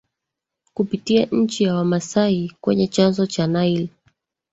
Kupitia 0.73 1.25
nchi 1.31 1.63
ya 1.63 1.75
Wamasai 1.75 2.51
kwenye 2.61 2.87
chanzo 2.87 3.25
cha 3.27 3.47
Nile 3.47 3.89